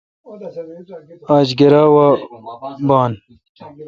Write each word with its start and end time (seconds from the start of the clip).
آج 1.35 1.49
گرا 1.59 1.83
وا 1.93 2.07
بان۔ 2.87 3.11